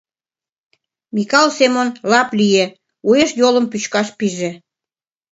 [1.15, 2.65] Микал Семон лап лие,
[3.07, 4.51] уэш йолым пӱчкаш пиже.